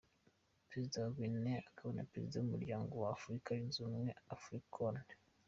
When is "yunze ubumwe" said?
3.51-4.11